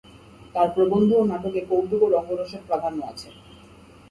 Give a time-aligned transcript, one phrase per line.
[0.53, 3.29] তাঁর প্রবন্ধ ও নাটকে কৌতুক ও রঙ্গরসের প্রাধান্য আছে।